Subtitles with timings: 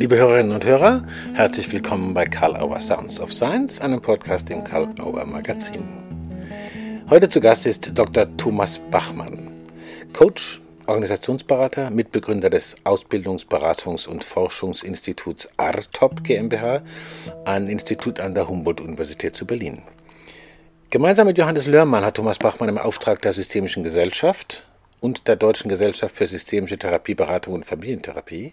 [0.00, 1.04] Liebe Hörerinnen und Hörer,
[1.34, 5.82] herzlich willkommen bei Karl Auer Sounds of Science, einem Podcast im Karl Auer Magazin.
[7.10, 8.34] Heute zu Gast ist Dr.
[8.38, 9.50] Thomas Bachmann,
[10.14, 16.80] Coach, Organisationsberater, Mitbegründer des Ausbildungs-, Beratungs- und Forschungsinstituts ARTOP GmbH,
[17.44, 19.82] ein Institut an der Humboldt-Universität zu Berlin.
[20.88, 24.64] Gemeinsam mit Johannes Lörmann hat Thomas Bachmann im Auftrag der Systemischen Gesellschaft
[25.00, 28.52] und der Deutschen Gesellschaft für systemische Therapieberatung und Familientherapie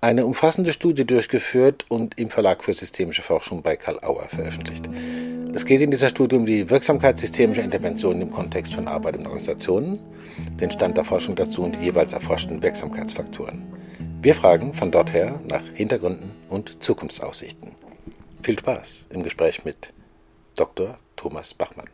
[0.00, 4.88] eine umfassende Studie durchgeführt und im Verlag für systemische Forschung bei Karl Auer veröffentlicht.
[5.54, 9.26] Es geht in dieser Studie um die Wirksamkeit systemischer Interventionen im Kontext von Arbeit und
[9.26, 10.00] Organisationen,
[10.60, 13.62] den Stand der Forschung dazu und die jeweils erforschten Wirksamkeitsfaktoren.
[14.20, 17.72] Wir fragen von dort her nach Hintergründen und Zukunftsaussichten.
[18.42, 19.92] Viel Spaß im Gespräch mit
[20.56, 20.98] Dr.
[21.16, 21.88] Thomas Bachmann.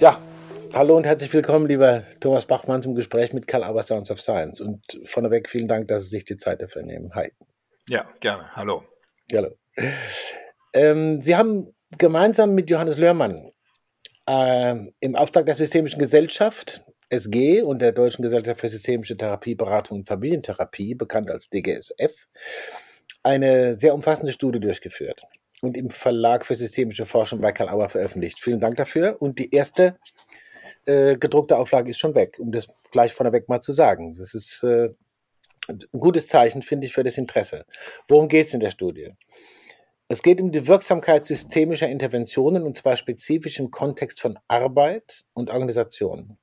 [0.00, 0.18] Ja,
[0.72, 4.62] hallo und herzlich willkommen, lieber Thomas Bachmann, zum Gespräch mit Karl Aber Sounds of Science.
[4.62, 7.14] Und vorneweg vielen Dank, dass Sie sich die Zeit dafür nehmen.
[7.14, 7.30] Hi.
[7.86, 8.50] Ja, gerne.
[8.56, 8.82] Hallo.
[9.30, 9.50] Hallo.
[10.72, 13.52] Ähm, Sie haben gemeinsam mit Johannes Lörmann
[14.26, 19.98] äh, im Auftrag der Systemischen Gesellschaft SG und der Deutschen Gesellschaft für Systemische Therapie, Beratung
[19.98, 22.26] und Familientherapie, bekannt als DGSF,
[23.22, 25.26] eine sehr umfassende Studie durchgeführt
[25.62, 28.40] und im Verlag für systemische Forschung bei Karl Auer veröffentlicht.
[28.40, 29.20] Vielen Dank dafür.
[29.20, 29.98] Und die erste
[30.86, 34.14] äh, gedruckte Auflage ist schon weg, um das gleich vorneweg mal zu sagen.
[34.14, 34.90] Das ist äh,
[35.68, 37.64] ein gutes Zeichen, finde ich, für das Interesse.
[38.08, 39.12] Worum geht es in der Studie?
[40.08, 45.50] Es geht um die Wirksamkeit systemischer Interventionen und zwar spezifisch im Kontext von Arbeit und
[45.50, 46.36] Organisation.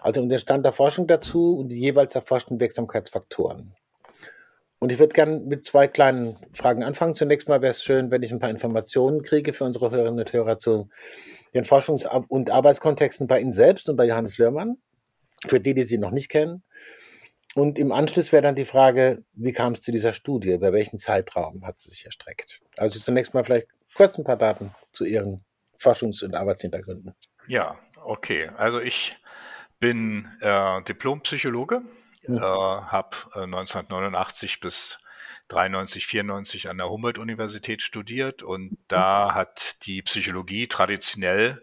[0.00, 3.76] Also um den Stand der Forschung dazu und die jeweils erforschten Wirksamkeitsfaktoren.
[4.80, 7.14] Und ich würde gerne mit zwei kleinen Fragen anfangen.
[7.14, 10.32] Zunächst mal wäre es schön, wenn ich ein paar Informationen kriege für unsere Hörerinnen und
[10.32, 10.88] Hörer zu
[11.52, 14.78] den Forschungs- und Arbeitskontexten bei Ihnen selbst und bei Johannes Lörmann,
[15.46, 16.62] für die, die Sie noch nicht kennen.
[17.54, 20.52] Und im Anschluss wäre dann die Frage, wie kam es zu dieser Studie?
[20.52, 22.62] Über welchen Zeitraum hat sie sich erstreckt?
[22.76, 25.44] Also zunächst mal vielleicht kurz ein paar Daten zu Ihren
[25.78, 27.14] Forschungs- und Arbeitshintergründen.
[27.48, 28.50] Ja, okay.
[28.56, 29.16] Also ich
[29.80, 31.82] bin äh, Diplompsychologe
[32.22, 34.98] äh, habe äh, 1989 bis
[35.48, 41.62] 93, 94 an der Humboldt-Universität studiert und da hat die Psychologie traditionell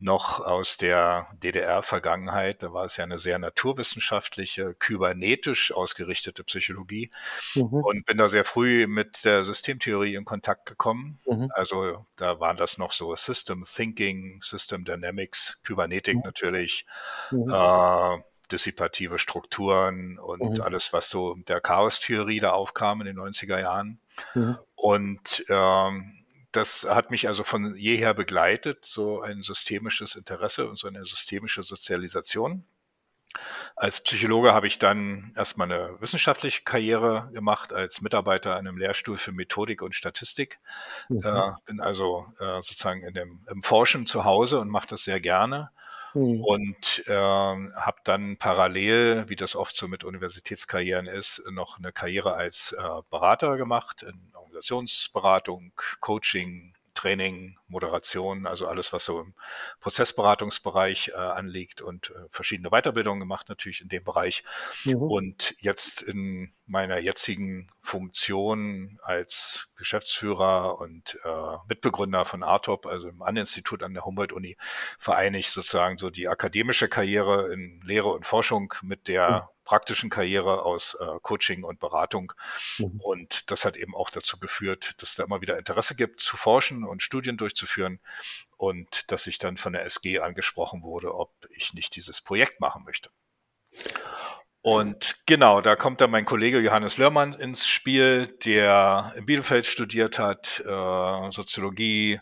[0.00, 7.10] noch aus der DDR-Vergangenheit, da war es ja eine sehr naturwissenschaftliche, kybernetisch ausgerichtete Psychologie
[7.54, 7.82] mhm.
[7.82, 11.18] und bin da sehr früh mit der Systemtheorie in Kontakt gekommen.
[11.26, 11.50] Mhm.
[11.52, 16.22] Also da waren das noch so System Thinking, System Dynamics, Kybernetik mhm.
[16.24, 16.86] natürlich,
[17.32, 17.50] mhm.
[17.52, 18.18] äh,
[18.52, 20.60] dissipative Strukturen und mhm.
[20.60, 24.00] alles, was so der Chaos-Theorie da aufkam in den 90er Jahren.
[24.34, 24.58] Mhm.
[24.74, 30.88] Und ähm, das hat mich also von jeher begleitet, so ein systemisches Interesse und so
[30.88, 32.64] eine systemische Sozialisation.
[33.76, 39.18] Als Psychologe habe ich dann erstmal eine wissenschaftliche Karriere gemacht als Mitarbeiter an einem Lehrstuhl
[39.18, 40.58] für Methodik und Statistik.
[41.08, 41.20] Mhm.
[41.22, 45.20] Äh, bin also äh, sozusagen in dem, im Forschen zu Hause und mache das sehr
[45.20, 45.70] gerne.
[46.18, 46.42] Mhm.
[46.42, 52.34] Und äh, habe dann parallel, wie das oft so mit Universitätskarrieren ist, noch eine Karriere
[52.34, 59.34] als äh, Berater gemacht in Organisationsberatung, Coaching, Training, Moderation, also alles, was so im
[59.80, 64.42] Prozessberatungsbereich äh, anliegt und äh, verschiedene Weiterbildungen gemacht natürlich in dem Bereich.
[64.84, 64.96] Mhm.
[64.96, 73.22] Und jetzt in meiner jetzigen Funktion als Geschäftsführer und äh, Mitbegründer von ARTOP, also im
[73.22, 74.56] An-Institut an der Humboldt-Uni,
[74.98, 80.08] vereine ich sozusagen so die akademische Karriere in Lehre und Forschung mit der mhm praktischen
[80.08, 82.32] Karriere aus äh, Coaching und Beratung.
[82.78, 83.00] Mhm.
[83.02, 86.84] Und das hat eben auch dazu geführt, dass da immer wieder Interesse gibt, zu forschen
[86.84, 87.57] und Studien durchzuführen
[88.56, 92.84] und dass ich dann von der SG angesprochen wurde, ob ich nicht dieses Projekt machen
[92.84, 93.10] möchte.
[94.60, 100.18] Und genau, da kommt dann mein Kollege Johannes Lörmann ins Spiel, der in Bielefeld studiert
[100.18, 102.20] hat, äh, Soziologie,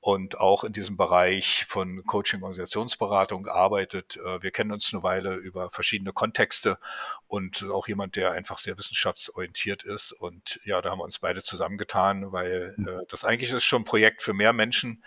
[0.00, 4.16] und auch in diesem Bereich von Coaching, Organisationsberatung arbeitet.
[4.16, 6.78] Äh, wir kennen uns eine Weile über verschiedene Kontexte
[7.26, 10.12] und auch jemand, der einfach sehr wissenschaftsorientiert ist.
[10.12, 13.86] Und ja, da haben wir uns beide zusammengetan, weil äh, das eigentlich ist schon ein
[13.86, 15.02] Projekt für mehr Menschen.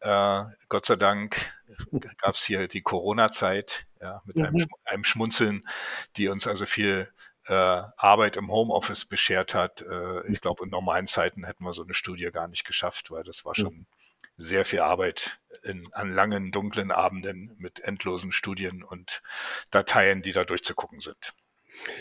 [0.00, 1.54] Äh, Gott sei Dank
[2.18, 4.44] gab es hier die Corona-Zeit ja, mit mhm.
[4.46, 5.68] einem, einem Schmunzeln,
[6.16, 7.12] die uns also viel
[7.48, 9.82] äh, Arbeit im Homeoffice beschert hat.
[9.82, 13.24] Äh, ich glaube, in normalen Zeiten hätten wir so eine Studie gar nicht geschafft, weil
[13.24, 13.86] das war schon
[14.36, 19.22] sehr viel Arbeit in, an langen, dunklen Abenden mit endlosen Studien und
[19.70, 21.34] Dateien, die da durchzugucken sind.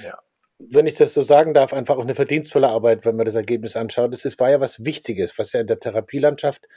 [0.04, 0.20] Ja.
[0.60, 3.76] Wenn ich das so sagen darf, einfach auch eine verdienstvolle Arbeit, wenn man das Ergebnis
[3.76, 4.14] anschaut.
[4.14, 6.68] Das war ja was Wichtiges, was ja in der Therapielandschaft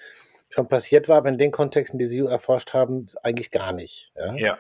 [0.49, 4.13] schon passiert war, aber in den Kontexten, die Sie erforscht haben, eigentlich gar nicht.
[4.17, 4.59] Ja, ja.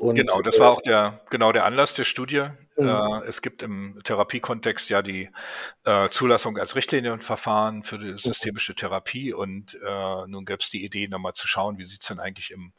[0.00, 2.46] Und, genau, das war äh, auch der, genau der Anlass der Studie.
[2.76, 2.88] Mhm.
[2.88, 5.28] Äh, es gibt im Therapiekontext ja die
[5.84, 11.06] äh, Zulassung als Richtlinienverfahren für die systemische Therapie und äh, nun gäbe es die Idee,
[11.06, 12.72] nochmal zu schauen, wie sieht es denn eigentlich im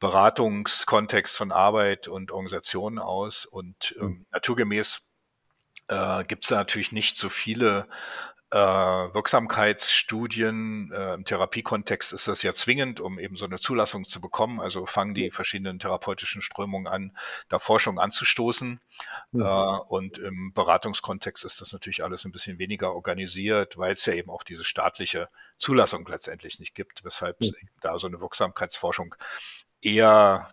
[0.00, 4.26] Beratungskontext von Arbeit und Organisationen aus und ähm, mhm.
[4.32, 5.00] naturgemäß
[5.86, 7.86] äh, gibt es da natürlich nicht so viele
[8.50, 10.92] äh, Wirksamkeitsstudien.
[10.92, 14.60] Äh, Im Therapiekontext ist das ja zwingend, um eben so eine Zulassung zu bekommen.
[14.60, 17.16] Also fangen die verschiedenen therapeutischen Strömungen an,
[17.48, 18.80] da Forschung anzustoßen.
[19.32, 19.40] Mhm.
[19.40, 24.14] Äh, und im Beratungskontext ist das natürlich alles ein bisschen weniger organisiert, weil es ja
[24.14, 27.52] eben auch diese staatliche Zulassung letztendlich nicht gibt, weshalb mhm.
[27.80, 29.14] da so eine Wirksamkeitsforschung
[29.82, 30.48] eher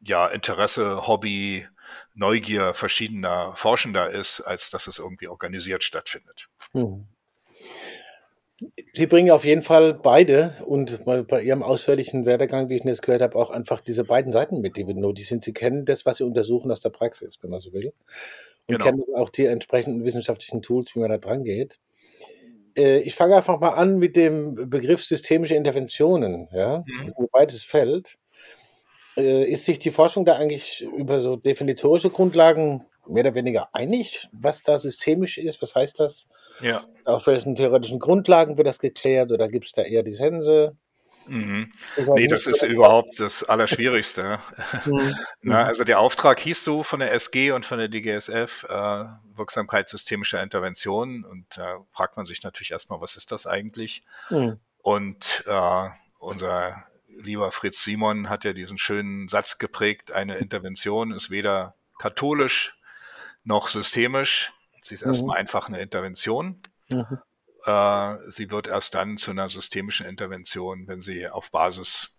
[0.00, 1.68] ja Interesse, Hobby,
[2.14, 6.48] Neugier verschiedener Forschender ist, als dass es irgendwie organisiert stattfindet.
[6.72, 7.06] Mhm.
[8.92, 13.22] Sie bringen auf jeden Fall beide und bei Ihrem ausführlichen Werdegang, wie ich jetzt gehört
[13.22, 15.42] habe, auch einfach diese beiden Seiten mit, die nötig sind.
[15.44, 17.92] Sie kennen das, was Sie untersuchen aus der Praxis, wenn man so will.
[18.66, 18.84] Und genau.
[18.84, 21.78] kennen auch die entsprechenden wissenschaftlichen Tools, wie man da dran geht.
[22.76, 26.48] Äh, ich fange einfach mal an mit dem Begriff systemische Interventionen.
[26.52, 26.78] Ja?
[26.78, 26.98] Mhm.
[26.98, 28.18] Das ist ein weites Feld.
[29.16, 34.28] Äh, ist sich die Forschung da eigentlich über so definitorische Grundlagen mehr oder weniger einig,
[34.32, 35.62] was da systemisch ist?
[35.62, 36.28] Was heißt das?
[36.60, 36.82] Ja.
[37.04, 40.76] Auf welchen theoretischen Grundlagen wird das geklärt oder gibt es da eher Dissense?
[41.26, 41.72] Mhm.
[42.14, 44.40] Nee, das ist überhaupt das Allerschwierigste.
[44.84, 45.14] Mhm.
[45.42, 49.04] Na, also der Auftrag hieß so von der SG und von der DGSF, äh,
[49.36, 51.24] Wirksamkeit systemischer Interventionen.
[51.24, 54.02] Und da fragt man sich natürlich erstmal, was ist das eigentlich?
[54.30, 54.58] Mhm.
[54.78, 55.88] Und äh,
[56.18, 62.74] unser lieber Fritz Simon hat ja diesen schönen Satz geprägt, eine Intervention ist weder katholisch
[63.44, 64.52] noch systemisch.
[64.82, 65.10] Sie ist mhm.
[65.10, 66.60] erstmal einfach eine Intervention.
[66.88, 67.18] Mhm.
[67.64, 72.16] Äh, sie wird erst dann zu einer systemischen Intervention, wenn sie auf Basis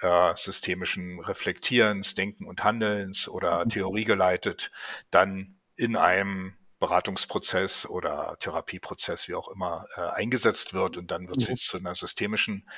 [0.00, 3.70] äh, systemischen Reflektierens, Denken und Handelns oder mhm.
[3.70, 4.70] Theorie geleitet,
[5.10, 11.40] dann in einem Beratungsprozess oder Therapieprozess, wie auch immer, äh, eingesetzt wird und dann wird
[11.40, 11.56] sie mhm.
[11.56, 12.68] zu einer systemischen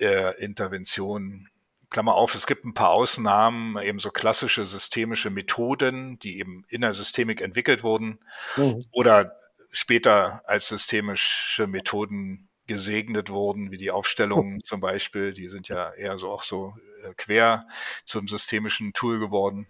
[0.00, 1.48] äh, Intervention
[1.90, 6.82] Klammer auf, es gibt ein paar Ausnahmen, eben so klassische systemische Methoden, die eben in
[6.82, 8.20] der Systemik entwickelt wurden
[8.56, 8.84] mhm.
[8.92, 9.32] oder
[9.70, 14.64] später als systemische Methoden gesegnet wurden, wie die Aufstellungen mhm.
[14.64, 17.66] zum Beispiel, die sind ja eher so auch so äh, quer
[18.04, 19.66] zum systemischen Tool geworden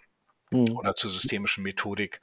[0.50, 0.76] mhm.
[0.76, 2.20] oder zur systemischen Methodik.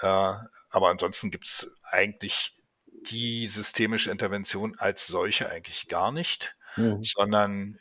[0.00, 2.52] Äh, aber ansonsten gibt es eigentlich
[2.86, 7.02] die systemische Intervention als solche eigentlich gar nicht, mhm.
[7.02, 7.78] sondern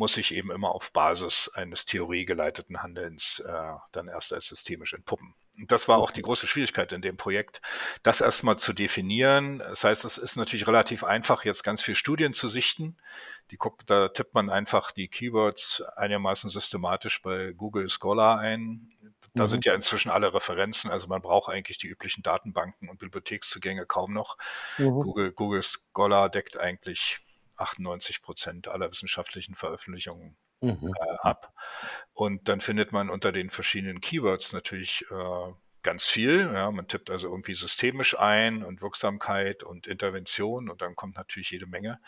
[0.00, 5.34] muss sich eben immer auf Basis eines theoriegeleiteten Handelns äh, dann erst als systemisch entpuppen.
[5.58, 7.60] Und das war auch die große Schwierigkeit in dem Projekt,
[8.02, 9.58] das erstmal zu definieren.
[9.58, 12.96] Das heißt, es ist natürlich relativ einfach, jetzt ganz viel Studien zu sichten.
[13.50, 18.90] Die guckt, da tippt man einfach die Keywords einigermaßen systematisch bei Google Scholar ein.
[19.34, 19.48] Da mhm.
[19.48, 24.14] sind ja inzwischen alle Referenzen, also man braucht eigentlich die üblichen Datenbanken und Bibliothekszugänge kaum
[24.14, 24.38] noch.
[24.78, 25.00] Mhm.
[25.00, 27.20] Google, Google Scholar deckt eigentlich
[27.60, 30.94] 98 Prozent aller wissenschaftlichen Veröffentlichungen mhm.
[30.98, 31.52] äh, ab.
[32.12, 35.52] Und dann findet man unter den verschiedenen Keywords natürlich äh,
[35.82, 36.50] ganz viel.
[36.52, 41.50] Ja, man tippt also irgendwie systemisch ein und Wirksamkeit und Intervention und dann kommt natürlich
[41.50, 42.00] jede Menge.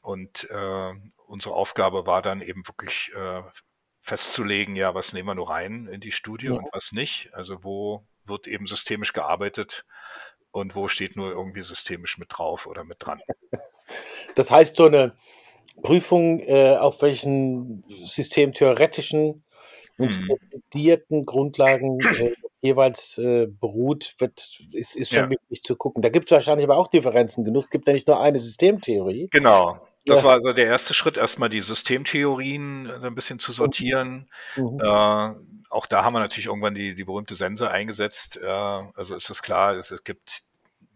[0.00, 0.92] Und äh,
[1.26, 3.42] unsere Aufgabe war dann eben wirklich äh,
[4.00, 6.52] festzulegen, ja, was nehmen wir nur rein in die Studie ja.
[6.52, 7.32] und was nicht.
[7.34, 9.84] Also wo wird eben systemisch gearbeitet
[10.50, 13.20] und wo steht nur irgendwie systemisch mit drauf oder mit dran.
[14.34, 15.14] Das heißt, so eine
[15.82, 19.42] Prüfung, äh, auf welchen systemtheoretischen
[19.98, 25.30] und studierten Grundlagen äh, jeweils äh, beruht, wird, ist, ist schon ja.
[25.30, 26.02] wichtig zu gucken.
[26.02, 27.64] Da gibt es wahrscheinlich aber auch Differenzen genug.
[27.64, 29.28] Es gibt ja nicht nur eine Systemtheorie.
[29.30, 29.80] Genau.
[30.06, 30.26] Das ja.
[30.26, 34.28] war also der erste Schritt, erstmal die Systemtheorien so ein bisschen zu sortieren.
[34.56, 34.78] Mhm.
[34.80, 35.32] Äh,
[35.70, 38.38] auch da haben wir natürlich irgendwann die, die berühmte Sense eingesetzt.
[38.42, 40.42] Äh, also ist es klar, es, es gibt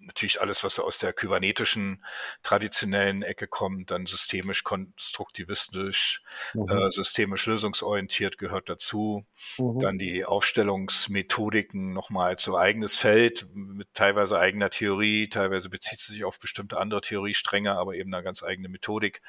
[0.06, 2.04] natürlich alles, was aus der kybernetischen
[2.42, 6.22] traditionellen Ecke kommt, dann systemisch konstruktivistisch,
[6.54, 6.68] mhm.
[6.68, 9.26] äh, systemisch lösungsorientiert gehört dazu.
[9.58, 9.78] Mhm.
[9.80, 16.12] Dann die Aufstellungsmethodiken nochmal als so eigenes Feld mit teilweise eigener Theorie, teilweise bezieht sie
[16.12, 19.22] sich auf bestimmte andere Theoriestränge, aber eben eine ganz eigene Methodik.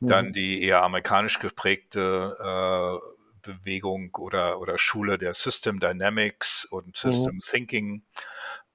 [0.00, 0.06] Mhm.
[0.06, 3.16] Dann die eher amerikanisch geprägte äh,
[3.46, 7.12] Bewegung oder, oder Schule der System Dynamics und mhm.
[7.12, 8.02] System Thinking.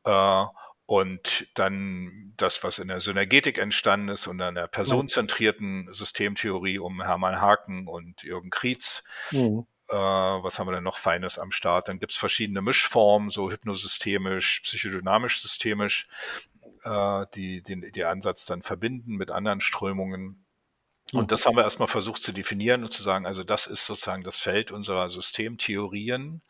[0.06, 0.46] Äh,
[0.92, 7.02] und dann das, was in der Synergetik entstanden ist und an der personenzentrierten Systemtheorie um
[7.02, 9.06] Hermann Haken und Jürgen Krietz.
[9.32, 9.66] Mhm.
[9.88, 11.88] Äh, was haben wir denn noch Feines am Start?
[11.88, 16.10] Dann gibt es verschiedene Mischformen, so hypnosystemisch, psychodynamisch systemisch,
[16.84, 20.46] äh, die den die Ansatz dann verbinden mit anderen Strömungen.
[21.14, 24.24] Und das haben wir erstmal versucht zu definieren und zu sagen, also das ist sozusagen
[24.24, 26.42] das Feld unserer Systemtheorien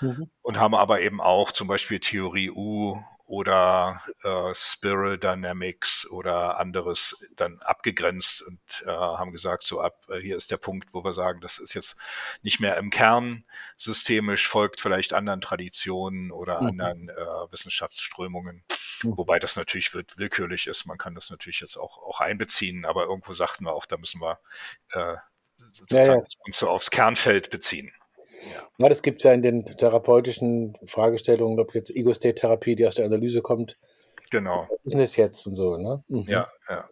[0.00, 0.30] mhm.
[0.42, 7.16] und haben aber eben auch zum Beispiel Theorie U oder äh, Spiral Dynamics oder anderes
[7.36, 11.14] dann abgegrenzt und äh, haben gesagt, so ab, äh, hier ist der Punkt, wo wir
[11.14, 11.96] sagen, das ist jetzt
[12.42, 13.44] nicht mehr im Kern
[13.76, 16.68] systemisch, folgt vielleicht anderen Traditionen oder mhm.
[16.68, 18.62] anderen äh, Wissenschaftsströmungen,
[19.02, 19.16] mhm.
[19.16, 20.84] wobei das natürlich wird, willkürlich ist.
[20.84, 24.20] Man kann das natürlich jetzt auch, auch einbeziehen, aber irgendwo sagten wir auch, da müssen
[24.20, 24.38] wir
[24.92, 25.16] äh,
[25.72, 26.24] sozusagen ja, ja.
[26.46, 27.90] uns so aufs Kernfeld beziehen.
[28.78, 33.06] Ja, das gibt es ja in den therapeutischen Fragestellungen, ob jetzt Ego-State-Therapie, die aus der
[33.06, 33.76] Analyse kommt.
[34.30, 34.66] Genau.
[34.68, 36.02] Was ist das jetzt und so, ne?
[36.08, 36.24] Mhm.
[36.26, 36.88] Ja, ja.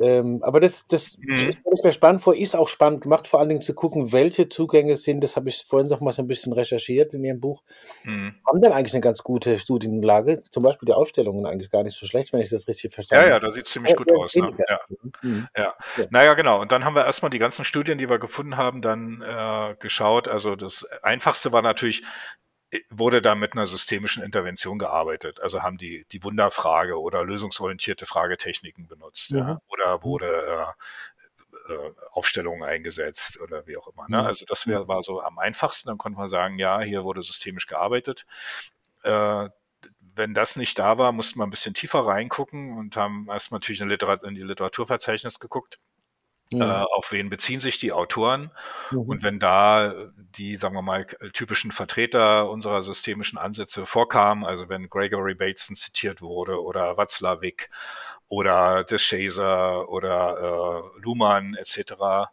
[0.00, 1.50] Ähm, aber das, das mhm.
[1.50, 4.96] ich mir spannend vor, ist auch spannend gemacht, vor allen Dingen zu gucken, welche Zugänge
[4.96, 7.62] sind, das habe ich vorhin noch mal so ein bisschen recherchiert in Ihrem Buch,
[8.04, 8.34] mhm.
[8.46, 12.06] haben dann eigentlich eine ganz gute Studienlage, zum Beispiel die Ausstellungen eigentlich gar nicht so
[12.06, 13.30] schlecht, wenn ich das richtig verstanden habe.
[13.30, 14.34] Ja, ja, da sieht es ziemlich gut aus.
[14.36, 14.52] Ne?
[14.68, 14.80] Ja.
[15.22, 15.48] Mhm.
[15.56, 15.74] Ja.
[15.96, 16.04] ja.
[16.10, 16.60] Naja, genau.
[16.60, 20.28] Und dann haben wir erstmal die ganzen Studien, die wir gefunden haben, dann äh, geschaut.
[20.28, 22.04] Also das Einfachste war natürlich,
[22.90, 25.40] wurde da mit einer systemischen Intervention gearbeitet.
[25.40, 29.38] Also haben die die Wunderfrage oder lösungsorientierte Fragetechniken benutzt mhm.
[29.38, 30.26] ja, oder wurde
[31.68, 34.06] äh, äh, Aufstellungen eingesetzt oder wie auch immer.
[34.08, 34.20] Ne?
[34.20, 34.26] Mhm.
[34.26, 35.88] Also das wär, war so am einfachsten.
[35.88, 38.26] Dann konnte man sagen, ja, hier wurde systemisch gearbeitet.
[39.02, 39.48] Äh,
[40.14, 43.80] wenn das nicht da war, mussten wir ein bisschen tiefer reingucken und haben erst natürlich
[43.80, 45.78] in, in die Literaturverzeichnis geguckt
[46.50, 46.62] Mhm.
[46.62, 48.50] Äh, auf wen beziehen sich die Autoren?
[48.90, 48.98] Mhm.
[49.00, 54.88] Und wenn da die, sagen wir mal, typischen Vertreter unserer systemischen Ansätze vorkamen, also wenn
[54.88, 57.68] Gregory Bateson zitiert wurde oder Watzlawick
[58.28, 62.28] oder De Shazer oder äh, Luhmann etc.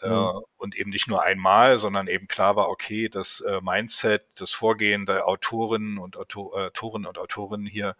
[0.00, 0.42] Äh, mhm.
[0.56, 5.06] und eben nicht nur einmal, sondern eben klar war, okay, das äh, Mindset, das Vorgehen
[5.06, 7.96] der Autorinnen und Autor, äh, Autoren und Autorinnen hier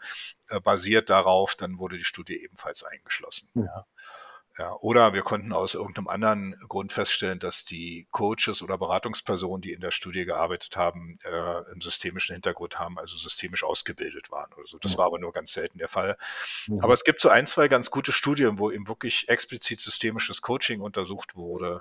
[0.49, 3.49] äh, basiert darauf, dann wurde die Studie ebenfalls eingeschlossen.
[3.55, 3.65] Mhm.
[3.65, 3.87] Ja.
[4.61, 9.73] Ja, oder wir konnten aus irgendeinem anderen Grund feststellen, dass die Coaches oder Beratungspersonen, die
[9.73, 14.67] in der Studie gearbeitet haben, äh, einen systemischen Hintergrund haben, also systemisch ausgebildet waren oder
[14.67, 14.77] so.
[14.77, 16.19] Das war aber nur ganz selten der Fall.
[16.67, 16.81] Mhm.
[16.81, 20.83] Aber es gibt so ein, zwei ganz gute Studien, wo eben wirklich explizit systemisches Coaching
[20.83, 21.81] untersucht wurde.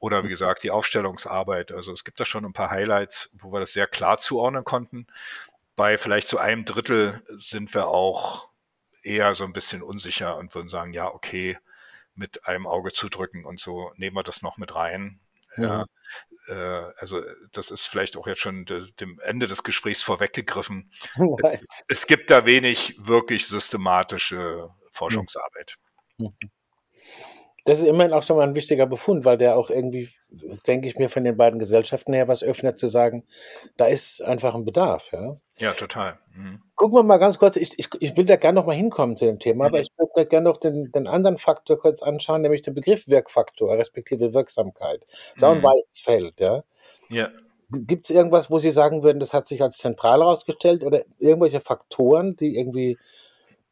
[0.00, 1.70] Oder wie gesagt, die Aufstellungsarbeit.
[1.70, 5.06] Also es gibt da schon ein paar Highlights, wo wir das sehr klar zuordnen konnten.
[5.76, 8.48] Bei vielleicht so einem Drittel sind wir auch
[9.04, 11.56] eher so ein bisschen unsicher und würden sagen, ja, okay,
[12.16, 15.20] mit einem Auge zudrücken und so nehmen wir das noch mit rein.
[15.56, 15.62] Ja.
[15.64, 15.86] ja
[16.48, 20.90] äh, also das ist vielleicht auch jetzt schon de, dem Ende des Gesprächs vorweggegriffen.
[21.42, 25.76] es, es, gibt da wenig wirklich systematische Forschungsarbeit.
[26.18, 26.36] Mhm.
[27.66, 30.08] Das ist immerhin auch schon mal ein wichtiger Befund, weil der auch irgendwie,
[30.68, 33.24] denke ich mir, von den beiden Gesellschaften her was öffnet, zu sagen,
[33.76, 35.10] da ist einfach ein Bedarf.
[35.12, 36.16] Ja, ja total.
[36.32, 36.62] Mhm.
[36.76, 39.24] Gucken wir mal ganz kurz, ich, ich, ich will da gerne noch mal hinkommen zu
[39.24, 39.68] dem Thema, mhm.
[39.74, 43.76] aber ich würde gerne noch den, den anderen Faktor kurz anschauen, nämlich den Begriff Wirkfaktor,
[43.76, 45.04] respektive Wirksamkeit.
[45.34, 45.64] So ein mhm.
[45.64, 46.62] weites Feld, ja.
[47.08, 47.30] Ja.
[47.70, 51.60] Gibt es irgendwas, wo Sie sagen würden, das hat sich als zentral herausgestellt oder irgendwelche
[51.60, 52.96] Faktoren, die irgendwie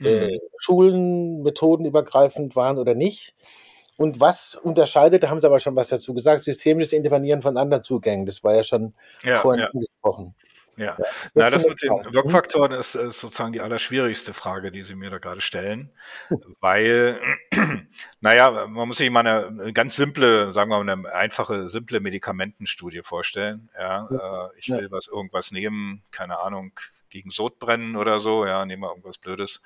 [0.02, 0.40] äh, mhm.
[0.58, 3.36] Schulen, methodenübergreifend waren oder nicht?
[3.96, 7.82] Und was unterscheidet, da haben Sie aber schon was dazu gesagt, systemisches Intervenieren von anderen
[7.82, 8.26] Zugängen.
[8.26, 9.70] Das war ja schon ja, vorhin ja.
[9.72, 10.34] angesprochen.
[10.76, 11.04] Ja, ja.
[11.34, 15.18] Na, das mit den Wirkfaktoren ist, ist, sozusagen die allerschwierigste Frage, die Sie mir da
[15.18, 15.90] gerade stellen,
[16.60, 17.18] weil,
[18.20, 23.02] naja, man muss sich mal eine, ganz simple, sagen wir mal, eine einfache, simple Medikamentenstudie
[23.02, 23.70] vorstellen.
[23.78, 24.90] Ja, äh, ich will ja.
[24.90, 26.72] was irgendwas nehmen, keine Ahnung,
[27.08, 29.62] gegen Sodbrennen oder so, ja, nehmen wir irgendwas Blödes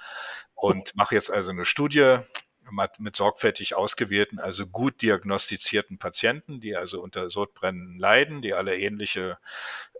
[0.54, 2.18] und mache jetzt also eine Studie,
[2.98, 9.38] mit sorgfältig ausgewählten, also gut diagnostizierten Patienten, die also unter Sodbrennen leiden, die alle ähnliche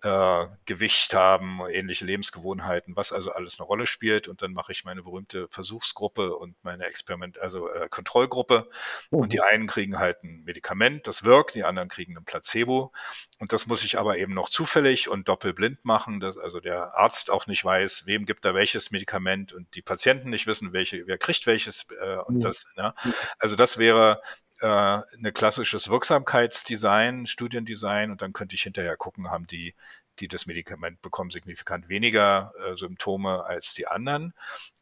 [0.03, 4.29] äh, Gewicht haben, ähnliche Lebensgewohnheiten, was also alles eine Rolle spielt.
[4.29, 8.69] Und dann mache ich meine berühmte Versuchsgruppe und meine Experiment, also äh, Kontrollgruppe.
[9.11, 9.19] Mhm.
[9.19, 12.93] Und die einen kriegen halt ein Medikament, das wirkt, die anderen kriegen ein Placebo.
[13.39, 17.31] Und das muss ich aber eben noch zufällig und doppelblind machen, dass also der Arzt
[17.31, 21.19] auch nicht weiß, wem gibt er welches Medikament und die Patienten nicht wissen, welche, wer
[21.19, 21.87] kriegt welches.
[22.01, 22.43] Äh, und mhm.
[22.43, 22.95] das, ne?
[23.39, 24.21] Also das wäre
[24.61, 29.75] äh, eine klassisches Wirksamkeitsdesign, Studiendesign und dann könnte ich hinterher gucken, haben die,
[30.21, 34.35] die das Medikament bekommen, signifikant weniger äh, Symptome als die anderen.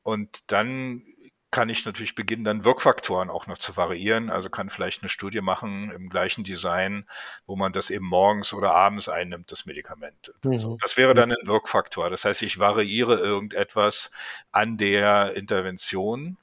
[0.03, 1.03] Und dann
[1.51, 4.31] kann ich natürlich beginnen, dann Wirkfaktoren auch noch zu variieren.
[4.31, 7.09] Also kann vielleicht eine Studie machen im gleichen Design,
[7.47, 10.35] wo man das eben morgens oder abends einnimmt, das Medikament.
[10.43, 10.77] Mhm.
[10.83, 12.11] Das wäre dann ein Wirkfaktor.
[12.11, 14.11] Das heißt, ich variiere irgendetwas
[14.53, 16.37] an der Intervention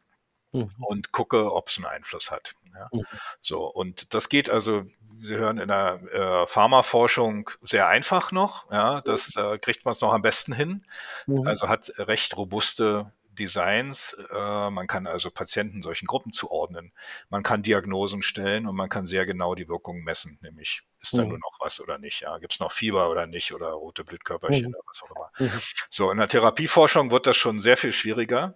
[0.54, 0.72] mhm.
[0.80, 2.56] und gucke, ob es einen Einfluss hat.
[2.74, 2.90] Ja.
[2.92, 3.06] Mhm.
[3.42, 4.86] So, und das geht also,
[5.22, 8.70] Sie hören in der äh, Pharmaforschung sehr einfach noch.
[8.72, 10.84] Ja, das äh, kriegt man es noch am besten hin.
[11.28, 11.48] Mhm.
[11.48, 14.18] Also hat recht robuste Designs.
[14.32, 16.92] Äh, man kann also Patienten solchen Gruppen zuordnen.
[17.30, 21.24] Man kann Diagnosen stellen und man kann sehr genau die Wirkung messen, nämlich ist da
[21.24, 21.30] mhm.
[21.30, 22.22] nur noch was oder nicht?
[22.22, 24.76] Ja, gibt es noch Fieber oder nicht oder rote Blutkörperchen mhm.
[24.76, 25.32] oder was auch immer.
[25.40, 25.62] Mhm.
[25.90, 28.56] So, in der Therapieforschung wird das schon sehr viel schwieriger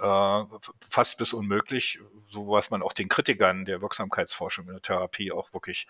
[0.00, 0.44] äh,
[0.88, 1.98] fast bis unmöglich,
[2.28, 5.86] so was man auch den Kritikern der Wirksamkeitsforschung in der Therapie auch wirklich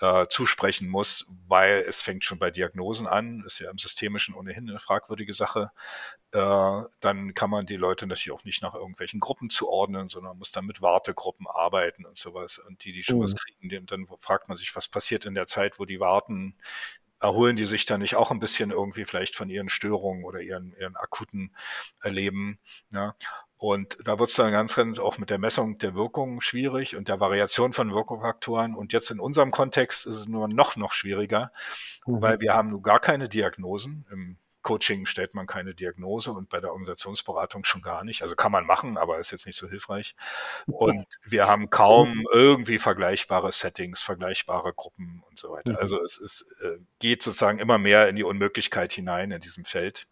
[0.00, 4.68] äh, zusprechen muss, weil es fängt schon bei Diagnosen an, ist ja im Systemischen ohnehin
[4.68, 5.70] eine fragwürdige Sache.
[6.32, 10.52] Äh, dann kann man die Leute natürlich auch nicht nach irgendwelchen Gruppen zuordnen, sondern muss
[10.52, 12.58] dann mit Wartegruppen arbeiten und sowas.
[12.58, 13.22] Und die, die schon mhm.
[13.22, 16.54] was kriegen, dann fragt man sich, was passiert in der Zeit, wo die warten,
[17.20, 20.74] erholen die sich dann nicht auch ein bisschen irgendwie vielleicht von ihren Störungen oder ihren,
[20.78, 21.54] ihren akuten
[22.00, 22.58] Erleben.
[22.90, 23.14] Ja?
[23.56, 27.08] Und da wird es dann ganz, ganz auch mit der Messung der Wirkung schwierig und
[27.08, 28.76] der Variation von Wirkungsfaktoren.
[28.76, 31.52] Und jetzt in unserem Kontext ist es nur noch, noch schwieriger,
[32.06, 32.22] mhm.
[32.22, 34.06] weil wir haben nun gar keine Diagnosen.
[34.12, 38.22] Im Coaching stellt man keine Diagnose und bei der Organisationsberatung schon gar nicht.
[38.22, 40.14] Also kann man machen, aber ist jetzt nicht so hilfreich.
[40.66, 45.72] Und wir haben kaum irgendwie vergleichbare Settings, vergleichbare Gruppen und so weiter.
[45.72, 45.78] Mhm.
[45.78, 50.08] Also es, es äh, geht sozusagen immer mehr in die Unmöglichkeit hinein in diesem Feld.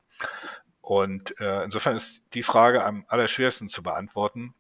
[0.81, 4.55] Und äh, insofern ist die Frage am allerschwersten zu beantworten,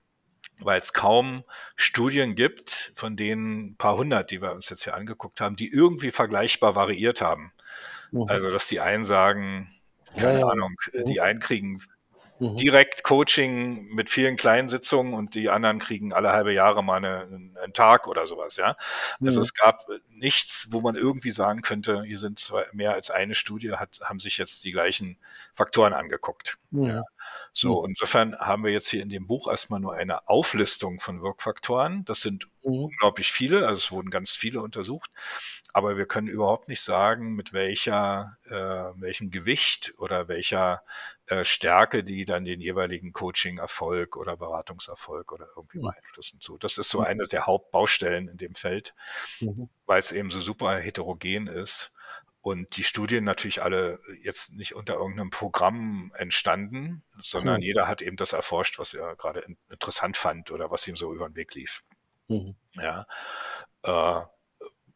[0.59, 1.45] weil es kaum
[1.77, 5.73] Studien gibt, von denen ein paar hundert, die wir uns jetzt hier angeguckt haben, die
[5.73, 7.53] irgendwie vergleichbar variiert haben.
[8.11, 8.27] Mhm.
[8.29, 9.73] Also, dass die einen sagen,
[10.17, 10.75] keine ja, Ahnung,
[11.07, 11.81] die einen kriegen
[12.39, 12.57] mhm.
[12.57, 17.53] direkt Coaching mit vielen kleinen Sitzungen und die anderen kriegen alle halbe Jahre mal eine,
[17.63, 18.77] einen Tag oder sowas, ja.
[19.21, 19.45] Also mhm.
[19.45, 19.81] es gab
[20.11, 24.21] nichts, wo man irgendwie sagen könnte, hier sind zwar mehr als eine Studie, hat, haben
[24.21, 25.19] sich jetzt die gleichen
[25.55, 26.59] Faktoren angeguckt.
[26.71, 27.03] Ja.
[27.59, 27.89] So, mhm.
[27.89, 32.05] insofern haben wir jetzt hier in dem Buch erstmal nur eine Auflistung von Wirkfaktoren.
[32.05, 32.85] Das sind mhm.
[32.85, 35.11] unglaublich viele, also es wurden ganz viele untersucht,
[35.73, 38.53] aber wir können überhaupt nicht sagen, mit welcher, äh,
[39.01, 40.83] welchem Gewicht oder welcher
[41.29, 46.41] äh, Stärke die dann den jeweiligen Coaching-Erfolg oder Beratungserfolg oder irgendwie beeinflussen.
[46.43, 48.95] So, das ist so eine der Hauptbaustellen in dem Feld,
[49.41, 49.71] mhm.
[49.87, 51.96] weil es eben so super heterogen ist
[52.47, 57.63] und die Studien natürlich alle jetzt nicht unter irgendeinem Programm entstanden, sondern mhm.
[57.65, 61.29] jeder hat eben das erforscht, was er gerade interessant fand oder was ihm so über
[61.29, 61.83] den Weg lief.
[62.29, 62.55] Mhm.
[62.75, 63.09] Ja.
[63.83, 64.21] Äh,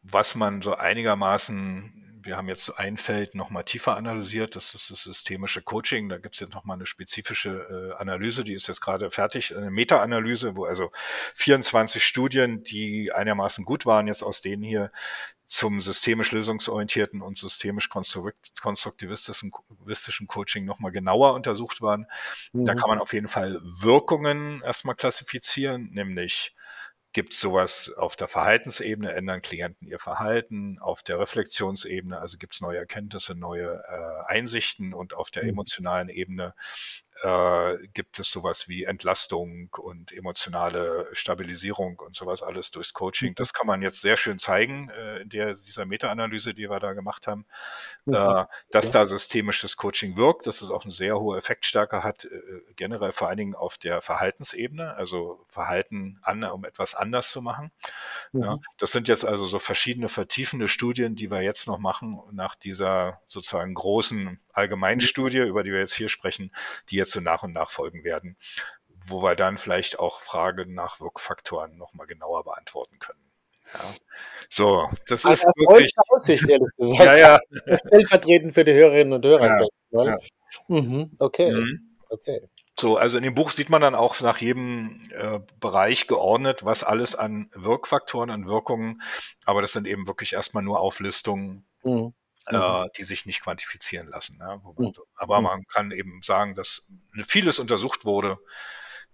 [0.03, 5.03] was man so einigermaßen wir haben jetzt ein Feld nochmal tiefer analysiert, das ist das
[5.03, 6.09] systemische Coaching.
[6.09, 9.71] Da gibt es jetzt nochmal eine spezifische äh, Analyse, die ist jetzt gerade fertig, eine
[9.71, 10.93] Meta-Analyse, wo also
[11.35, 14.93] 24 Studien, die einigermaßen gut waren, jetzt aus denen hier
[15.51, 19.51] zum systemisch lösungsorientierten und systemisch konstruktivistischen
[20.29, 22.07] Coaching nochmal genauer untersucht waren.
[22.53, 22.67] Mhm.
[22.67, 26.55] Da kann man auf jeden Fall Wirkungen erstmal klassifizieren, nämlich
[27.13, 32.61] gibt sowas auf der Verhaltensebene, ändern Klienten ihr Verhalten, auf der Reflexionsebene, also gibt es
[32.61, 35.49] neue Erkenntnisse, neue äh, Einsichten und auf der mhm.
[35.49, 36.55] emotionalen Ebene
[37.23, 43.31] äh, gibt es sowas wie Entlastung und emotionale Stabilisierung und sowas alles durchs Coaching.
[43.31, 43.35] Mhm.
[43.35, 46.93] Das kann man jetzt sehr schön zeigen äh, in der, dieser Meta-Analyse, die wir da
[46.95, 47.45] gemacht haben,
[48.07, 48.15] mhm.
[48.15, 48.93] äh, dass ja.
[48.93, 52.29] da systemisches Coaching wirkt, dass es auch eine sehr hohe Effektstärke hat, äh,
[52.77, 57.71] generell vor allen Dingen auf der Verhaltensebene, also Verhalten an, um etwas anders zu machen.
[58.33, 58.43] Mhm.
[58.43, 62.55] Ja, das sind jetzt also so verschiedene vertiefende Studien, die wir jetzt noch machen nach
[62.55, 66.53] dieser sozusagen großen Allgemeinstudie, über die wir jetzt hier sprechen,
[66.89, 68.37] die jetzt so nach und nach folgen werden,
[69.07, 73.21] wo wir dann vielleicht auch Fragen nach Wirkfaktoren nochmal genauer beantworten können.
[73.73, 73.81] Ja.
[74.49, 75.93] So, das also ist wirklich.
[76.09, 77.05] Aussicht, ehrlich gesagt.
[77.05, 77.79] ja, ja.
[77.79, 79.69] Stellvertretend für die Hörerinnen und Hörer.
[79.91, 80.19] Ja, ja.
[80.69, 81.53] Mhm, okay.
[81.53, 81.97] Mhm.
[82.09, 82.41] okay.
[82.79, 86.83] So, also in dem Buch sieht man dann auch nach jedem äh, Bereich geordnet, was
[86.83, 89.03] alles an Wirkfaktoren, an Wirkungen,
[89.45, 92.15] aber das sind eben wirklich erstmal nur Auflistungen, mhm mhm.
[92.47, 94.39] Äh, die sich nicht quantifizieren lassen.
[94.41, 94.57] Ja?
[94.57, 94.93] Mhm.
[95.17, 95.45] Aber mhm.
[95.45, 96.87] man kann eben sagen, dass
[97.27, 98.39] vieles untersucht wurde,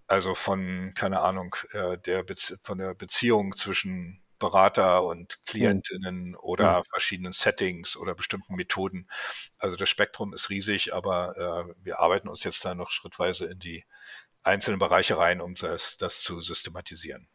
[0.06, 2.24] also von, keine Ahnung, äh, der
[2.62, 6.36] von der Beziehung zwischen Berater und Klientinnen mhm.
[6.40, 9.08] oder verschiedenen Settings oder bestimmten Methoden.
[9.58, 11.36] Also das Spektrum ist riesig, aber
[11.68, 13.84] äh, wir arbeiten uns jetzt da noch schrittweise in die
[14.42, 17.28] einzelnen Bereiche rein, um das, das zu systematisieren.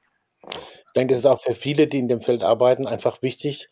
[0.47, 3.69] Ich denke, das ist auch für viele, die in dem Feld arbeiten, einfach wichtig,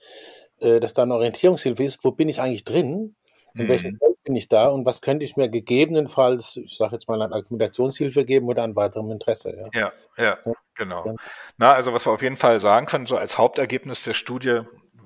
[0.61, 3.15] äh, dass da eine Orientierungshilfe ist, wo bin ich eigentlich drin?
[3.55, 3.69] In mhm.
[3.69, 7.21] welchem Feld bin ich da und was könnte ich mir gegebenenfalls, ich sage jetzt mal,
[7.21, 9.55] an Argumentationshilfe geben oder an weiterem Interesse?
[9.57, 10.53] Ja, ja, ja, ja.
[10.75, 11.15] genau.
[11.57, 14.61] Na, also was wir auf jeden Fall sagen können, so als Hauptergebnis der Studie,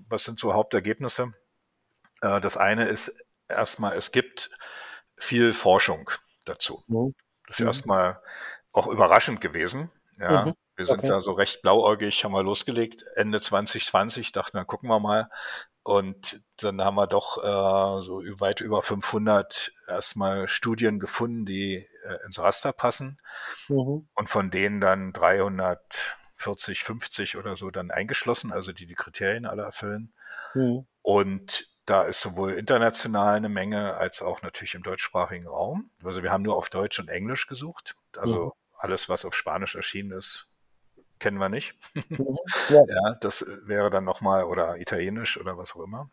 [0.10, 1.32] was sind so Hauptergebnisse?
[2.22, 4.50] Äh, das eine ist erstmal, es gibt
[5.18, 6.10] viel Forschung
[6.46, 6.84] dazu.
[6.88, 7.16] Mhm.
[7.48, 7.68] Das ist mhm.
[7.68, 8.22] erstmal
[8.72, 9.92] auch überraschend gewesen.
[10.20, 10.54] Ja, mhm.
[10.76, 11.08] Wir sind okay.
[11.08, 15.30] da so recht blauäugig, haben wir losgelegt, Ende 2020, dachten, dann gucken wir mal.
[15.84, 22.26] Und dann haben wir doch äh, so weit über 500 erstmal Studien gefunden, die äh,
[22.26, 23.18] ins Raster passen
[23.68, 24.08] mhm.
[24.16, 29.64] und von denen dann 340, 50 oder so dann eingeschlossen, also die die Kriterien alle
[29.64, 30.14] erfüllen.
[30.54, 30.88] Mhm.
[31.02, 35.92] Und da ist sowohl international eine Menge als auch natürlich im deutschsprachigen Raum.
[36.02, 37.96] Also wir haben nur auf Deutsch und Englisch gesucht.
[38.18, 38.52] Also mhm.
[38.78, 40.48] alles, was auf Spanisch erschienen ist,
[41.24, 41.76] kennen wir nicht.
[42.10, 42.38] Mhm.
[42.70, 42.84] Ja.
[42.86, 43.16] ja.
[43.22, 46.10] das wäre dann nochmal oder Italienisch oder was auch immer.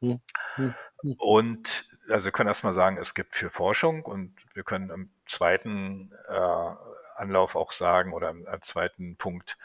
[0.00, 0.20] Mhm.
[0.56, 0.74] Mhm.
[1.18, 6.12] Und also wir können erstmal sagen, es gibt für Forschung und wir können im zweiten
[6.28, 6.70] äh,
[7.16, 9.58] Anlauf auch sagen oder im, im zweiten Punkt,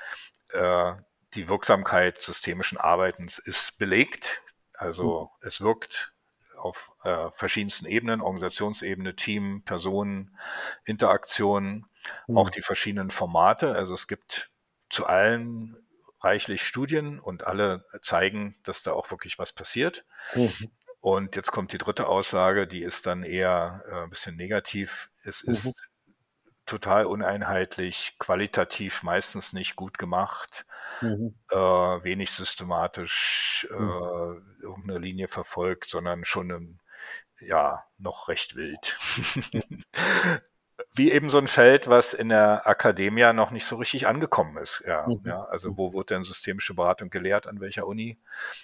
[0.50, 0.94] äh,
[1.36, 4.42] die Wirksamkeit systemischen Arbeitens ist belegt.
[4.74, 5.48] Also mhm.
[5.48, 6.14] es wirkt
[6.56, 10.36] auf äh, verschiedensten Ebenen, Organisationsebene, Team, Personen,
[10.86, 11.86] Interaktionen,
[12.28, 12.38] mhm.
[12.38, 13.74] auch die verschiedenen Formate.
[13.74, 14.50] Also es gibt
[14.90, 15.78] zu allen
[16.22, 20.06] reichlich Studien und alle zeigen, dass da auch wirklich was passiert.
[20.36, 20.72] Mhm.
[21.00, 25.10] Und jetzt kommt die dritte Aussage, die ist dann eher äh, ein bisschen negativ.
[25.24, 25.54] Es mhm.
[25.54, 25.88] ist
[26.66, 30.66] total uneinheitlich, qualitativ meistens nicht gut gemacht,
[31.02, 31.36] mhm.
[31.50, 34.58] äh, wenig systematisch äh, mhm.
[34.62, 36.80] irgendeine Linie verfolgt, sondern schon im,
[37.40, 38.98] ja noch recht wild.
[40.98, 44.84] Wie eben so ein Feld, was in der Akademie noch nicht so richtig angekommen ist.
[44.86, 45.22] Ja, mhm.
[45.26, 48.18] ja also wo wird denn systemische Beratung gelehrt, an welcher Uni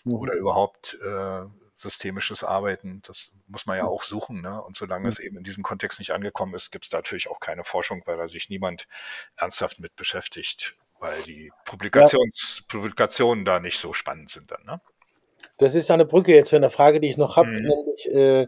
[0.03, 0.13] mhm.
[0.13, 4.41] oder überhaupt äh, systemisches Arbeiten, das muss man ja auch suchen.
[4.41, 4.61] Ne?
[4.61, 7.63] Und solange es eben in diesem Kontext nicht angekommen ist, gibt es natürlich auch keine
[7.63, 8.87] Forschung, weil da sich niemand
[9.35, 12.65] ernsthaft mit beschäftigt, weil die Publikations ja.
[12.67, 14.63] Publikationen da nicht so spannend sind dann.
[14.65, 14.81] Ne?
[15.57, 17.67] Das ist eine Brücke jetzt zu einer Frage, die ich noch habe, mhm.
[17.67, 18.47] nämlich äh,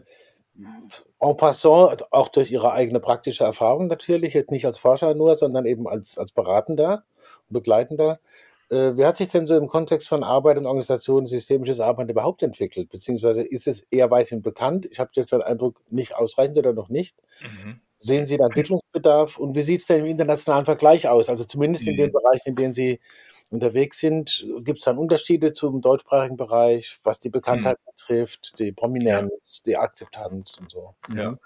[1.20, 5.66] en passant, auch durch Ihre eigene praktische Erfahrung natürlich, jetzt nicht als Forscher nur, sondern
[5.66, 7.04] eben als, als Beratender
[7.48, 8.20] und Begleitender.
[8.68, 12.42] Äh, wie hat sich denn so im Kontext von Arbeit und Organisation systemisches Arbeiten überhaupt
[12.42, 12.88] entwickelt?
[12.88, 14.86] Beziehungsweise ist es eher weithin bekannt?
[14.90, 17.16] Ich habe jetzt den Eindruck, nicht ausreichend oder noch nicht.
[17.40, 17.80] Mhm.
[17.98, 19.38] Sehen Sie da Entwicklungsbedarf?
[19.38, 21.28] Und wie sieht es denn im internationalen Vergleich aus?
[21.28, 21.92] Also zumindest mhm.
[21.92, 22.12] in den mhm.
[22.12, 23.00] Bereichen, in denen Sie
[23.48, 27.90] unterwegs sind, gibt es dann Unterschiede zum deutschsprachigen Bereich, was die Bekanntheit mhm.
[27.90, 29.62] betrifft, die Prominenz, ja.
[29.66, 30.94] die Akzeptanz und so?
[31.14, 31.32] Ja.
[31.32, 31.38] Mhm.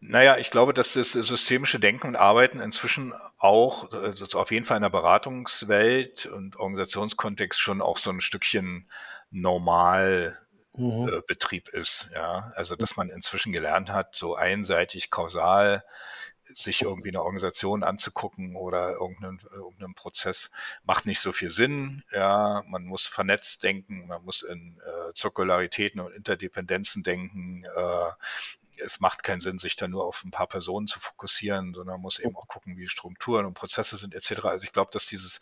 [0.00, 4.76] Naja, ich glaube, dass das systemische Denken und Arbeiten inzwischen auch also auf jeden Fall
[4.76, 8.88] in der Beratungswelt und Organisationskontext schon auch so ein Stückchen
[9.30, 10.45] Normalbetrieb
[10.76, 11.08] mhm.
[11.08, 12.10] äh, ist.
[12.12, 15.84] Ja, also dass man inzwischen gelernt hat, so einseitig kausal
[16.54, 20.50] sich irgendwie eine Organisation anzugucken oder irgendeinen, irgendeinen Prozess
[20.84, 22.04] macht nicht so viel Sinn.
[22.12, 27.64] Ja, man muss vernetzt denken, man muss in äh, Zirkularitäten und Interdependenzen denken.
[27.64, 28.10] Äh,
[28.84, 32.02] es macht keinen Sinn, sich da nur auf ein paar Personen zu fokussieren, sondern man
[32.02, 34.44] muss eben auch gucken, wie Strukturen und Prozesse sind etc.
[34.44, 35.40] Also ich glaube, dass dieses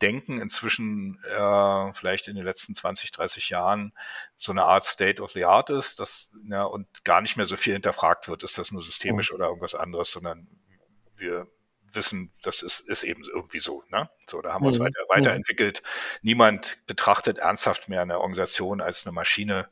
[0.00, 3.92] Denken inzwischen äh, vielleicht in den letzten 20, 30 Jahren
[4.36, 7.56] so eine Art State of the Art ist, das ja, und gar nicht mehr so
[7.56, 10.48] viel hinterfragt wird, ist das nur systemisch oder irgendwas anderes, sondern
[11.16, 11.46] wir
[11.96, 13.82] wissen, das ist, ist eben irgendwie so.
[13.90, 14.08] Ne?
[14.26, 14.84] So, da haben wir uns mhm.
[14.84, 15.82] weiter, weiterentwickelt.
[16.22, 19.68] Niemand betrachtet ernsthaft mehr eine Organisation als eine Maschine,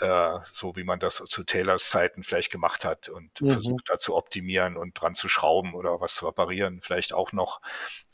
[0.00, 3.50] äh, so wie man das zu Taylors Zeiten vielleicht gemacht hat und mhm.
[3.50, 7.60] versucht da zu optimieren und dran zu schrauben oder was zu reparieren, vielleicht auch noch.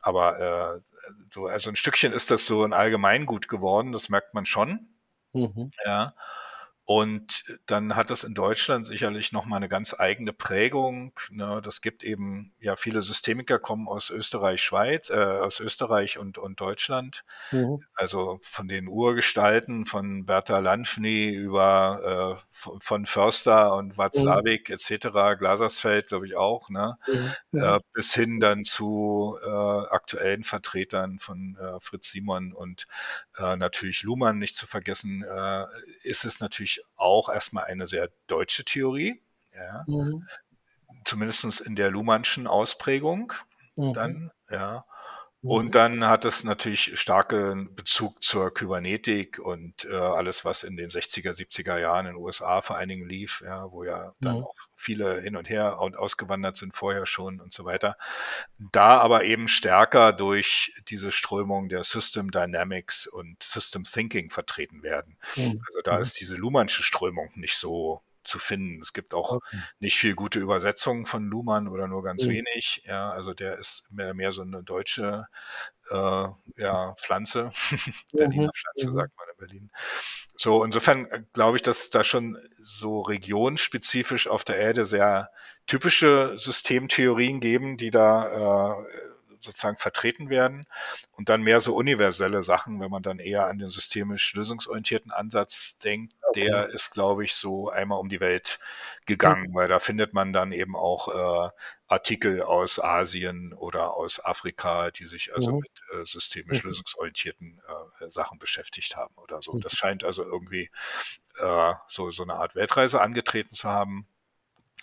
[0.00, 4.46] Aber äh, so, also ein Stückchen ist das so ein Allgemeingut geworden, das merkt man
[4.46, 4.88] schon.
[5.32, 5.70] Mhm.
[5.84, 6.14] Ja.
[6.90, 11.12] Und dann hat das in Deutschland sicherlich nochmal eine ganz eigene Prägung.
[11.28, 11.60] Ne?
[11.62, 16.62] Das gibt eben, ja, viele Systemiker kommen aus Österreich, Schweiz, äh, aus Österreich und, und
[16.62, 17.26] Deutschland.
[17.50, 17.84] Mhm.
[17.94, 24.76] Also von den Urgestalten von Bertha Lanfny über äh, von Förster und Watzlawick mhm.
[24.76, 26.96] etc., Glasersfeld, glaube ich auch, ne?
[27.06, 27.60] Mhm.
[27.60, 32.86] Äh, bis hin dann zu äh, aktuellen Vertretern von äh, Fritz Simon und
[33.36, 35.66] äh, natürlich Luhmann nicht zu vergessen, äh,
[36.04, 39.22] ist es natürlich auch erstmal eine sehr deutsche Theorie,
[39.54, 39.84] ja.
[39.86, 40.26] Mhm.
[41.04, 43.32] Zumindest in der Luhmannschen Ausprägung
[43.76, 43.92] mhm.
[43.92, 44.84] dann, ja.
[45.42, 45.50] Mhm.
[45.50, 50.90] Und dann hat es natürlich starken Bezug zur Kybernetik und äh, alles, was in den
[50.90, 54.44] 60er, 70er Jahren in den USA vor allen Dingen lief, ja, wo ja dann mhm.
[54.44, 57.96] auch viele hin und her und ausgewandert sind vorher schon und so weiter.
[58.72, 65.18] Da aber eben stärker durch diese Strömung der System Dynamics und System Thinking vertreten werden.
[65.36, 65.62] Mhm.
[65.66, 66.02] Also da mhm.
[66.02, 68.80] ist diese Luhmannsche Strömung nicht so zu finden.
[68.80, 69.58] Es gibt auch okay.
[69.80, 72.30] nicht viel gute Übersetzungen von Luhmann oder nur ganz mhm.
[72.30, 72.82] wenig.
[72.84, 75.26] Ja, also der ist mehr, mehr so eine deutsche
[75.90, 77.50] äh, ja, Pflanze.
[78.12, 78.50] Berliner mhm.
[78.54, 78.94] Pflanze, mhm.
[78.94, 79.70] sagt man in Berlin.
[80.36, 85.30] So, insofern äh, glaube ich, dass da schon so regionspezifisch auf der Erde sehr
[85.66, 88.84] typische Systemtheorien geben, die da äh,
[89.40, 90.64] sozusagen vertreten werden
[91.12, 95.78] und dann mehr so universelle Sachen, wenn man dann eher an den systemisch lösungsorientierten Ansatz
[95.78, 96.44] denkt, okay.
[96.44, 98.58] der ist, glaube ich, so einmal um die Welt
[99.06, 99.54] gegangen, mhm.
[99.54, 101.50] weil da findet man dann eben auch äh,
[101.86, 105.58] Artikel aus Asien oder aus Afrika, die sich also mhm.
[105.60, 106.70] mit äh, systemisch mhm.
[106.70, 107.60] lösungsorientierten
[108.00, 109.54] äh, Sachen beschäftigt haben oder so.
[109.54, 109.60] Mhm.
[109.62, 110.70] Das scheint also irgendwie
[111.40, 114.06] äh, so, so eine Art Weltreise angetreten zu haben.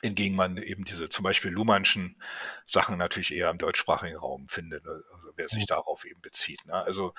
[0.05, 2.21] Hingegen man eben diese zum Beispiel Luhmannschen
[2.63, 5.03] Sachen natürlich eher im deutschsprachigen Raum findet, ne?
[5.13, 6.65] also wer sich darauf eben bezieht.
[6.65, 6.73] Ne?
[6.73, 7.13] Also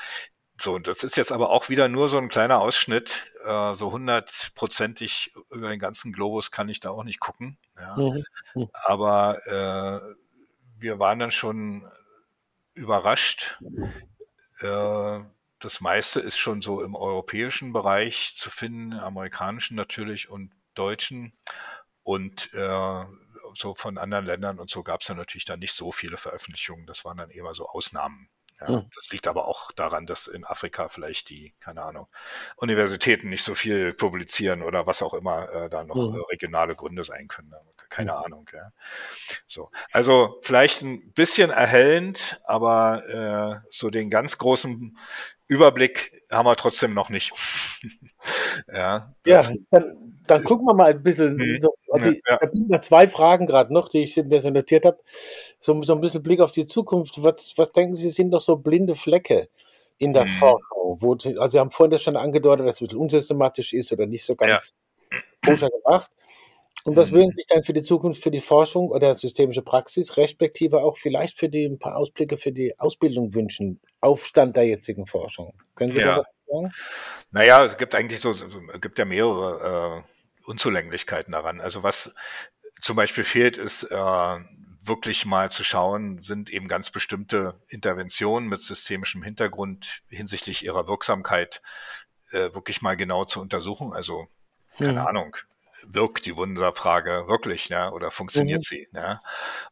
[0.58, 3.26] so, das ist jetzt aber auch wieder nur so ein kleiner Ausschnitt.
[3.44, 7.58] Äh, so hundertprozentig über den ganzen Globus kann ich da auch nicht gucken.
[7.78, 7.96] Ja.
[7.96, 8.24] Mhm.
[8.54, 8.70] mhm.
[8.72, 10.14] Aber äh,
[10.78, 11.86] wir waren dann schon
[12.72, 13.58] überrascht.
[14.60, 15.20] Äh,
[15.58, 21.32] das meiste ist schon so im europäischen Bereich zu finden, amerikanischen natürlich und deutschen.
[22.06, 23.04] Und äh,
[23.54, 26.86] so von anderen Ländern und so gab es dann natürlich dann nicht so viele Veröffentlichungen.
[26.86, 28.28] Das waren dann eher so Ausnahmen.
[28.60, 28.88] Ja, mhm.
[28.94, 32.06] Das liegt aber auch daran, dass in Afrika vielleicht die, keine Ahnung,
[32.58, 36.22] Universitäten nicht so viel publizieren oder was auch immer äh, da noch mhm.
[36.30, 37.52] regionale Gründe sein können.
[37.88, 38.18] Keine mhm.
[38.18, 38.50] Ahnung.
[38.54, 38.70] Ja.
[39.48, 44.96] So, also vielleicht ein bisschen erhellend, aber äh, so den ganz großen
[45.48, 47.32] Überblick haben wir trotzdem noch nicht.
[48.72, 51.36] ja, ja dann, dann gucken wir mal ein bisschen.
[51.36, 51.60] Mhm.
[51.90, 52.38] Also, ja, ja.
[52.42, 54.98] Ich habe zwei Fragen gerade noch, die ich mir so notiert habe.
[55.60, 57.22] So, so ein bisschen Blick auf die Zukunft.
[57.22, 59.48] Was, was denken Sie, sind doch so blinde Flecke
[59.98, 60.36] in der mhm.
[60.38, 60.96] Forschung?
[60.98, 64.06] Wo, also Sie haben vorhin das schon angedeutet, dass es ein bisschen unsystematisch ist oder
[64.06, 64.72] nicht so ganz
[65.46, 65.68] ja.
[65.68, 66.10] gemacht.
[66.86, 67.34] Und was würden mhm.
[67.34, 71.48] sich dann für die Zukunft, für die Forschung oder systemische Praxis, respektive auch vielleicht für
[71.48, 75.60] die ein paar Ausblicke für die Ausbildung wünschen, auf Stand der jetzigen Forschung?
[75.74, 76.18] Können Sie ja.
[76.18, 76.72] das sagen?
[77.32, 81.60] Naja, es gibt eigentlich so, es gibt ja mehrere äh, Unzulänglichkeiten daran.
[81.60, 82.14] Also was
[82.80, 84.38] zum Beispiel fehlt, ist äh,
[84.84, 91.62] wirklich mal zu schauen, sind eben ganz bestimmte Interventionen mit systemischem Hintergrund hinsichtlich ihrer Wirksamkeit
[92.30, 93.92] äh, wirklich mal genau zu untersuchen.
[93.92, 94.28] Also
[94.78, 95.06] keine hm.
[95.08, 95.36] Ahnung,
[95.84, 97.92] wirkt die Wunderfrage wirklich, ne?
[97.92, 98.62] oder funktioniert mhm.
[98.62, 98.88] sie?
[98.92, 99.20] Ne?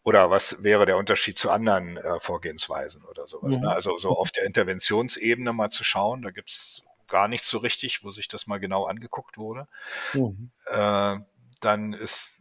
[0.03, 3.53] Oder was wäre der Unterschied zu anderen äh, Vorgehensweisen oder sowas?
[3.53, 3.59] Ne?
[3.59, 3.65] Mhm.
[3.65, 3.73] Ne?
[3.73, 8.11] Also so auf der Interventionsebene mal zu schauen, da gibt's gar nichts so richtig, wo
[8.11, 9.69] sich das mal genau angeguckt wurde.
[10.13, 10.51] Mhm.
[10.67, 11.17] Äh,
[11.61, 12.39] dann ist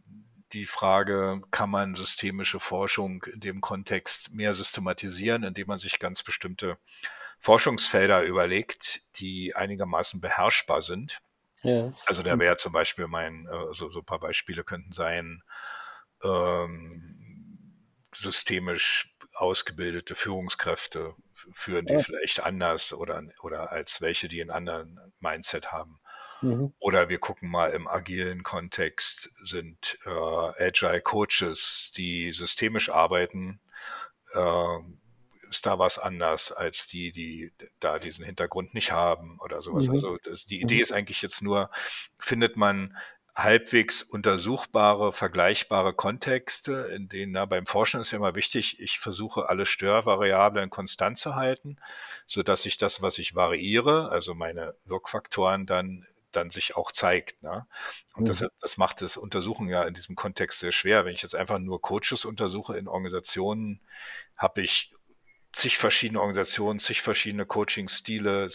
[0.52, 6.22] die Frage, kann man systemische Forschung in dem Kontext mehr systematisieren, indem man sich ganz
[6.22, 6.78] bestimmte
[7.40, 11.20] Forschungsfelder überlegt, die einigermaßen beherrschbar sind
[11.64, 11.92] ja.
[12.06, 15.42] Also da wäre zum Beispiel mein, äh, so, so ein paar Beispiele könnten sein,
[16.22, 17.02] ähm,
[18.14, 21.14] systemisch ausgebildete Führungskräfte
[21.52, 21.98] führen die ja.
[21.98, 25.98] vielleicht anders oder, oder als welche, die einen anderen Mindset haben.
[26.40, 26.72] Mhm.
[26.78, 33.60] Oder wir gucken mal im agilen Kontext sind äh, Agile Coaches, die systemisch arbeiten,
[34.34, 34.78] äh,
[35.54, 39.86] ist da was anders als die, die da diesen Hintergrund nicht haben oder sowas.
[39.86, 39.94] Mhm.
[39.94, 40.82] Also die Idee mhm.
[40.82, 41.70] ist eigentlich jetzt nur,
[42.18, 42.96] findet man
[43.34, 49.48] halbwegs untersuchbare, vergleichbare Kontexte, in denen na, beim Forschen ist ja immer wichtig, ich versuche
[49.48, 51.78] alle Störvariablen konstant zu halten,
[52.28, 57.42] so dass ich das, was ich variiere, also meine Wirkfaktoren dann dann sich auch zeigt.
[57.42, 57.66] Ne?
[58.14, 58.26] Und mhm.
[58.26, 61.04] das, das macht das Untersuchen ja in diesem Kontext sehr schwer.
[61.04, 63.80] Wenn ich jetzt einfach nur Coaches untersuche in Organisationen,
[64.36, 64.90] habe ich
[65.54, 68.48] zig verschiedene Organisationen, zig verschiedene Coaching-Stile,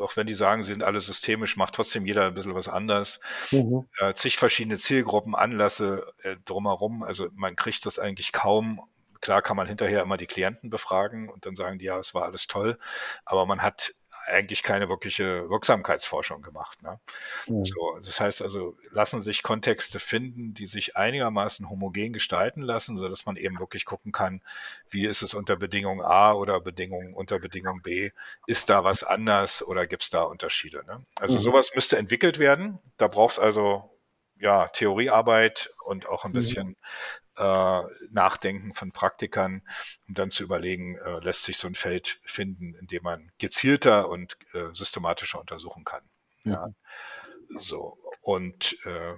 [0.00, 3.20] auch wenn die sagen, sie sind alle systemisch, macht trotzdem jeder ein bisschen was anders.
[3.50, 3.88] Mhm.
[3.98, 7.02] Äh, zig verschiedene Zielgruppen, Anlässe äh, drumherum.
[7.02, 8.80] Also man kriegt das eigentlich kaum.
[9.20, 12.24] Klar kann man hinterher immer die Klienten befragen und dann sagen die, ja, es war
[12.24, 12.78] alles toll,
[13.24, 13.94] aber man hat
[14.26, 16.82] eigentlich keine wirkliche Wirksamkeitsforschung gemacht.
[16.82, 16.98] Ne?
[17.46, 17.64] Mhm.
[17.64, 23.08] So, das heißt also, lassen sich Kontexte finden, die sich einigermaßen homogen gestalten lassen, so
[23.08, 24.42] dass man eben wirklich gucken kann,
[24.90, 28.10] wie ist es unter Bedingung A oder Bedingung unter Bedingung B?
[28.46, 30.84] Ist da was anders oder gibt es da Unterschiede?
[30.86, 31.04] Ne?
[31.16, 31.42] Also mhm.
[31.42, 32.78] sowas müsste entwickelt werden.
[32.96, 33.90] Da braucht es also
[34.40, 36.34] ja, Theoriearbeit und auch ein mhm.
[36.34, 36.76] bisschen
[37.36, 39.62] äh, Nachdenken von Praktikern,
[40.08, 44.08] um dann zu überlegen, äh, lässt sich so ein Feld finden, in dem man gezielter
[44.08, 46.02] und äh, systematischer untersuchen kann.
[46.44, 46.52] Mhm.
[46.52, 46.68] Ja.
[47.60, 47.98] So.
[48.20, 49.14] Und äh,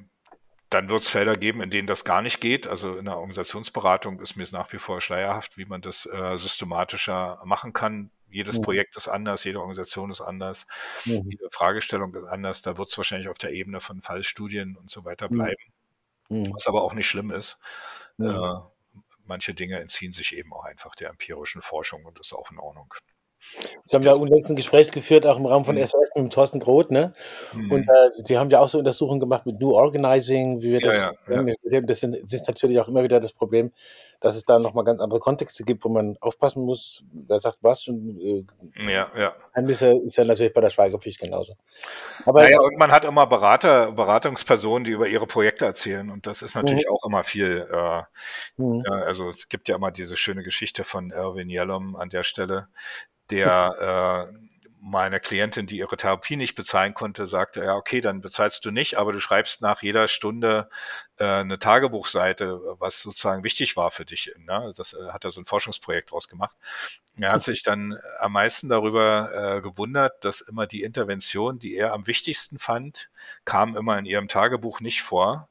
[0.70, 2.66] dann wird es Felder geben, in denen das gar nicht geht.
[2.66, 6.36] Also in der Organisationsberatung ist mir es nach wie vor schleierhaft, wie man das äh,
[6.38, 8.10] systematischer machen kann.
[8.32, 8.62] Jedes mhm.
[8.62, 10.66] Projekt ist anders, jede Organisation ist anders,
[11.04, 11.28] mhm.
[11.30, 12.62] jede Fragestellung ist anders.
[12.62, 15.62] Da wird es wahrscheinlich auf der Ebene von Fallstudien und so weiter bleiben,
[16.28, 17.58] was aber auch nicht schlimm ist.
[18.18, 18.32] Äh,
[19.24, 22.58] manche Dinge entziehen sich eben auch einfach der empirischen Forschung und das ist auch in
[22.58, 22.94] Ordnung.
[23.84, 25.82] Sie haben ja unlängst ein Gespräch geführt, auch im Rahmen von Mhm.
[25.82, 27.12] SOS mit dem Thorsten Groth, ne?
[27.52, 27.88] Und Mhm.
[27.88, 30.94] äh, die haben ja auch so Untersuchungen gemacht mit New Organizing, wie wir Ja, das
[30.94, 31.12] ja,
[31.70, 31.80] ja.
[31.82, 33.72] Das sind- das ist natürlich auch immer wieder das Problem,
[34.20, 37.88] dass es da nochmal ganz andere Kontexte gibt, wo man aufpassen muss, wer sagt was.
[37.88, 38.44] Und äh,
[38.90, 39.34] Ja, ja.
[39.52, 41.54] Geheimnisse ist ja natürlich bei der Schweigepflicht genauso.
[42.24, 46.08] Aber Naja, und man hat immer Berater, Beratungspersonen, die über ihre Projekte erzählen.
[46.10, 46.92] Und das ist natürlich Mhm.
[46.94, 47.68] auch immer viel.
[47.70, 48.02] Äh,
[48.56, 48.82] Mhm.
[48.86, 52.68] ja, also es gibt ja immer diese schöne Geschichte von Irvin Yellum an der Stelle,
[53.32, 54.42] der äh,
[54.84, 58.98] meine Klientin, die ihre Therapie nicht bezahlen konnte, sagte, ja, okay, dann bezahlst du nicht,
[58.98, 60.68] aber du schreibst nach jeder Stunde
[61.18, 64.34] äh, eine Tagebuchseite, was sozusagen wichtig war für dich.
[64.38, 64.72] Ne?
[64.76, 66.56] Das äh, hat er so ein Forschungsprojekt draus gemacht.
[67.16, 71.92] Er hat sich dann am meisten darüber äh, gewundert, dass immer die Intervention, die er
[71.92, 73.08] am wichtigsten fand,
[73.44, 75.48] kam immer in ihrem Tagebuch nicht vor.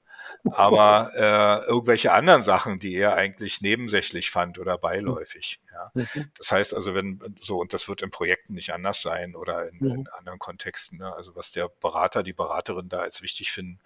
[0.49, 5.61] Aber äh, irgendwelche anderen Sachen, die er eigentlich nebensächlich fand oder beiläufig.
[5.71, 5.91] Ja.
[5.93, 6.31] Mhm.
[6.37, 9.79] Das heißt also, wenn so, und das wird in Projekten nicht anders sein oder in,
[9.79, 9.91] Mhm.
[9.91, 11.13] in anderen Kontexten, ne?
[11.15, 13.79] also was der Berater, die Beraterin da als wichtig finden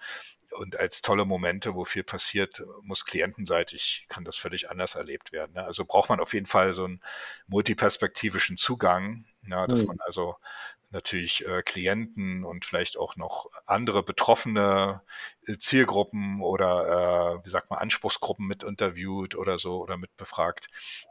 [0.57, 5.53] und als tolle Momente, wo viel passiert, muss klientenseitig, kann das völlig anders erlebt werden.
[5.53, 5.63] Ne?
[5.63, 7.01] Also braucht man auf jeden Fall so einen
[7.47, 9.87] multiperspektivischen Zugang, ja, dass Mhm.
[9.87, 10.35] man also
[10.91, 15.01] natürlich äh, Klienten und vielleicht auch noch andere betroffene
[15.47, 20.67] äh, Zielgruppen oder äh, wie sagt man Anspruchsgruppen mit interviewt oder so oder mit befragt.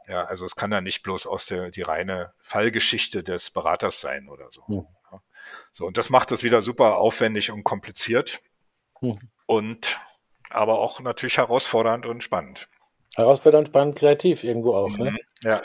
[0.07, 4.29] Ja, also es kann ja nicht bloß aus der die reine Fallgeschichte des Beraters sein
[4.29, 4.63] oder so.
[4.67, 4.87] Mhm.
[5.11, 5.21] Ja.
[5.71, 8.41] So und das macht es wieder super aufwendig und kompliziert
[9.01, 9.19] Mhm.
[9.45, 9.99] und
[10.49, 12.69] aber auch natürlich herausfordernd und spannend.
[13.15, 14.97] Herausfordernd, spannend, kreativ irgendwo auch.
[14.97, 15.11] Ne?
[15.11, 15.17] Mhm.
[15.41, 15.61] Ja,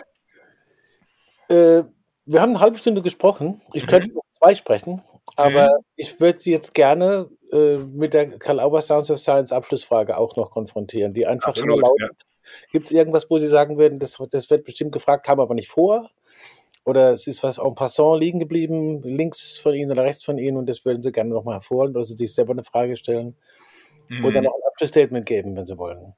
[1.49, 1.85] Äh,
[2.27, 3.61] wir haben eine halbe Stunde gesprochen.
[3.73, 3.89] Ich Mhm.
[3.89, 5.03] könnte noch zwei sprechen,
[5.37, 10.17] aber ich würde Sie jetzt gerne äh, mit der Karl Auer Sounds of Science Abschlussfrage
[10.17, 12.23] auch noch konfrontieren, die einfach so Absolut, lautet.
[12.73, 15.69] Gibt es irgendwas, wo Sie sagen würden, das, das wird bestimmt gefragt, kam aber nicht
[15.69, 16.11] vor?
[16.85, 20.57] Oder es ist was en passant liegen geblieben, links von Ihnen oder rechts von Ihnen
[20.57, 23.37] und das würden Sie gerne nochmal hervorholen oder Sie sich selber eine Frage stellen
[24.25, 24.45] oder Mhm.
[24.45, 26.15] noch ein Abschlussstatement geben, wenn Sie wollen.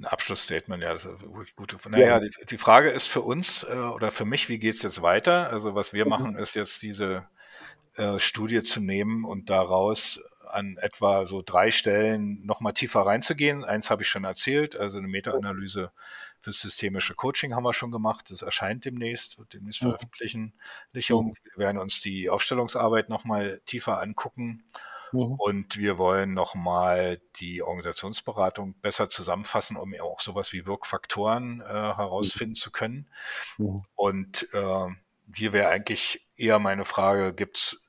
[0.00, 1.76] Ein Abschlussstatement, ja, das ist wirklich gute.
[1.90, 2.20] Naja, Ja.
[2.20, 5.50] die, die Frage ist für uns äh, oder für mich, wie geht's jetzt weiter?
[5.50, 6.10] Also was wir Mhm.
[6.10, 7.28] machen, ist jetzt diese
[7.96, 13.62] äh, Studie zu nehmen und daraus an etwa so drei Stellen nochmal tiefer reinzugehen.
[13.64, 15.92] Eins habe ich schon erzählt, also eine Meta-Analyse
[16.40, 18.30] für systemische Coaching haben wir schon gemacht.
[18.30, 19.88] Das erscheint demnächst, wird demnächst Mhm.
[19.90, 20.54] veröffentlichen.
[20.92, 24.64] Wir werden uns die Aufstellungsarbeit nochmal tiefer angucken.
[25.12, 25.40] Mhm.
[25.40, 32.54] Und wir wollen nochmal die Organisationsberatung besser zusammenfassen, um auch sowas wie Wirkfaktoren äh, herausfinden
[32.54, 33.10] zu können.
[33.58, 33.82] Mhm.
[33.94, 34.86] Und äh,
[35.34, 37.80] hier wäre eigentlich eher meine Frage, gibt es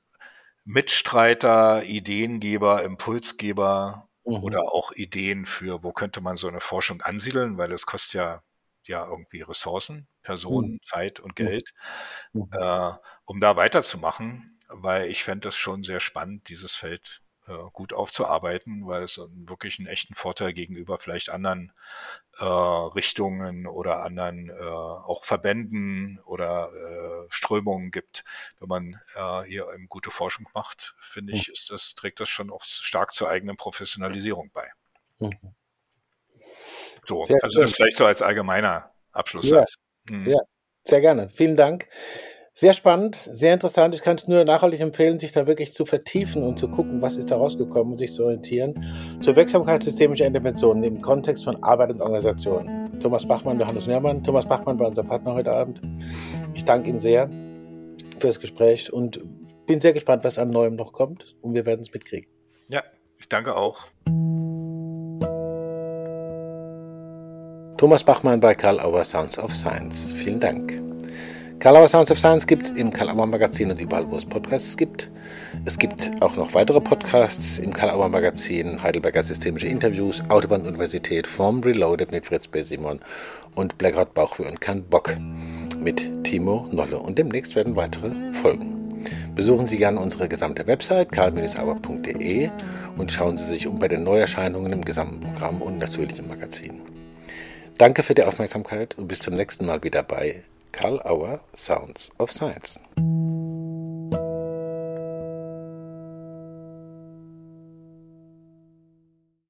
[0.64, 4.44] Mitstreiter, Ideengeber, Impulsgeber Mhm.
[4.44, 8.42] oder auch Ideen für, wo könnte man so eine Forschung ansiedeln, weil es kostet ja,
[8.86, 11.46] ja irgendwie Ressourcen, Personen, Zeit und Mhm.
[11.46, 11.72] Geld,
[12.32, 12.48] Mhm.
[12.52, 12.92] äh,
[13.24, 18.86] um da weiterzumachen, weil ich fände das schon sehr spannend, dieses Feld äh, gut aufzuarbeiten,
[18.86, 21.72] weil es wirklich einen echten Vorteil gegenüber vielleicht anderen
[22.38, 28.24] äh, Richtungen oder anderen äh, auch Verbänden oder äh, Strömungen gibt.
[28.60, 32.50] Wenn man äh, hier eben gute Forschung macht, finde ich, ist das, trägt das schon
[32.50, 34.70] auch stark zur eigenen Professionalisierung bei.
[35.18, 35.54] Mhm.
[37.04, 39.74] So, Sehr also das vielleicht so als allgemeiner Abschlusssatz.
[40.08, 40.30] Mhm.
[40.30, 40.38] Ja.
[40.84, 41.28] Sehr gerne.
[41.28, 41.88] Vielen Dank.
[42.54, 43.94] Sehr spannend, sehr interessant.
[43.94, 47.16] Ich kann es nur nachhaltig empfehlen, sich da wirklich zu vertiefen und zu gucken, was
[47.16, 48.74] ist da rausgekommen und sich zu orientieren.
[49.20, 52.90] Zur Wirksamkeit systemischer Interventionen im Kontext von Arbeit und Organisation.
[53.00, 54.22] Thomas Bachmann, Johannes Nermann.
[54.22, 55.80] Thomas Bachmann war unser Partner heute Abend.
[56.52, 57.30] Ich danke Ihnen sehr
[58.18, 59.20] fürs Gespräch und
[59.66, 62.30] bin sehr gespannt, was an Neuem noch kommt und wir werden es mitkriegen.
[62.68, 62.82] ja,
[63.18, 63.86] ich danke auch.
[67.78, 70.12] Thomas Bachmann bei Karl Auer Sounds of Science.
[70.12, 70.91] Vielen Dank.
[71.62, 74.24] Karl Auer Sounds of Science gibt es im Karl Auer Magazin und überall, wo es
[74.24, 75.12] Podcasts gibt.
[75.64, 81.60] Es gibt auch noch weitere Podcasts im Karl Auer Magazin, Heidelberger Systemische Interviews, Autobahn-Universität, Form
[81.60, 82.62] Reloaded mit Fritz B.
[82.62, 82.98] Simon
[83.54, 85.16] und Blackout Bauchweh und kein Bock
[85.78, 86.98] mit Timo Nolle.
[86.98, 88.88] Und demnächst werden weitere folgen.
[89.36, 92.50] Besuchen Sie gerne unsere gesamte Website karl-auer.de
[92.96, 96.80] und schauen Sie sich um bei den Neuerscheinungen im gesamten Programm und natürlich im Magazin.
[97.78, 102.30] Danke für die Aufmerksamkeit und bis zum nächsten Mal wieder bei Karl Auer Sounds of
[102.30, 102.78] Science.